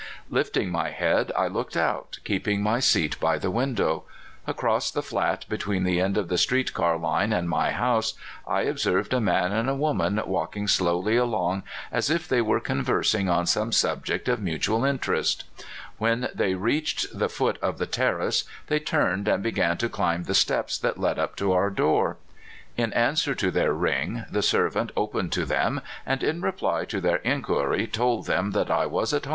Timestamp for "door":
21.69-22.17